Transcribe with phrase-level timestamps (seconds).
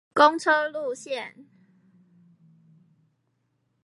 [0.15, 1.45] 公車路線